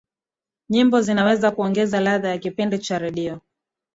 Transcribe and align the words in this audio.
nyimbo 0.69 0.97
zinaweza 1.01 1.51
kuongeza 1.51 1.99
ladha 1.99 2.29
ya 2.29 2.37
kipindi 2.37 2.79
cha 2.79 2.99
redio 2.99 3.41